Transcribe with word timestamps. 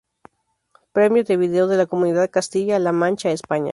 Premio 0.93 1.23
de 1.23 1.37
Vídeo 1.37 1.67
de 1.67 1.77
la 1.77 1.85
Comunidad 1.85 2.31
Castilla-La 2.31 2.91
Mancha, 2.91 3.29
España. 3.29 3.69